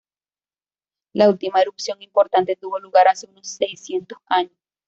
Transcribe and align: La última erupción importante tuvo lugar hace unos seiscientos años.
La 1.13 1.29
última 1.29 1.61
erupción 1.61 2.01
importante 2.01 2.55
tuvo 2.55 2.79
lugar 2.79 3.07
hace 3.07 3.27
unos 3.27 3.49
seiscientos 3.51 4.17
años. 4.25 4.57